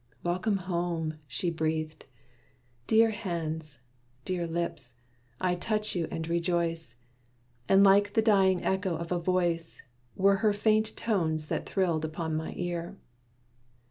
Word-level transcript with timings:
"Welcome 0.23 0.57
home!" 0.57 1.19
she 1.27 1.51
breathed, 1.51 2.07
"Dear 2.87 3.11
hands! 3.11 3.77
dear 4.25 4.47
lips! 4.47 4.93
I 5.39 5.53
touch 5.53 5.95
you 5.95 6.07
and 6.09 6.27
rejoice." 6.27 6.95
And 7.69 7.83
like 7.83 8.13
the 8.13 8.23
dying 8.23 8.63
echo 8.63 8.95
of 8.95 9.11
a 9.11 9.19
voice 9.19 9.83
Were 10.15 10.37
her 10.37 10.53
faint 10.53 10.97
tones 10.97 11.45
that 11.49 11.67
thrilled 11.69 12.03
upon 12.03 12.35
my 12.35 12.53
ear. 12.57 12.97